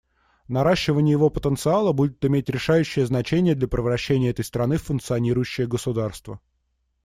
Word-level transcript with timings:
Наращивание 0.47 1.11
его 1.11 1.29
потенциала 1.29 1.91
будет 1.93 2.25
иметь 2.25 2.49
решающее 2.49 3.05
значение 3.05 3.53
для 3.53 3.67
превращения 3.67 4.31
этой 4.31 4.43
страны 4.43 4.77
в 4.77 4.83
функционирующее 4.85 5.67
государство. 5.67 6.39